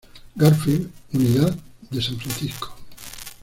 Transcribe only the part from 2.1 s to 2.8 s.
Francisco.